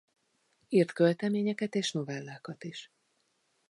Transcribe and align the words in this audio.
Írt 0.67 0.91
költeményeket 0.93 1.75
és 1.75 1.91
novellákat 1.91 2.63
is. 2.63 2.91